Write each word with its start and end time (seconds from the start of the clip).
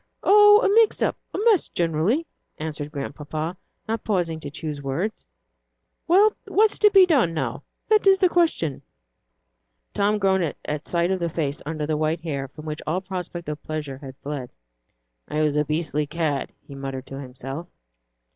"Oh, 0.23 0.61
a 0.63 0.67
mix 0.69 1.03
up; 1.03 1.15
a 1.31 1.37
mess 1.45 1.69
generally," 1.69 2.25
answered 2.57 2.91
Grandpapa, 2.91 3.55
not 3.87 4.03
pausing 4.03 4.39
to 4.39 4.49
choose 4.49 4.81
words. 4.81 5.27
"Well, 6.07 6.33
what's 6.47 6.79
to 6.79 6.89
be 6.89 7.05
done, 7.05 7.35
now, 7.35 7.61
that 7.87 8.07
is 8.07 8.17
the 8.17 8.27
question?" 8.27 8.81
Tom 9.93 10.17
groaned 10.17 10.55
at 10.65 10.87
sight 10.87 11.11
of 11.11 11.19
the 11.19 11.29
face 11.29 11.61
under 11.67 11.85
the 11.85 11.97
white 11.97 12.21
hair, 12.21 12.47
from 12.47 12.65
which 12.65 12.81
all 12.87 12.99
prospect 12.99 13.47
of 13.47 13.61
pleasure 13.61 13.99
had 13.99 14.17
fled. 14.23 14.49
"I 15.27 15.43
was 15.43 15.55
a 15.55 15.63
beastly 15.65 16.07
cad," 16.07 16.51
he 16.67 16.73
muttered 16.73 17.05
to 17.05 17.19
himself. 17.21 17.67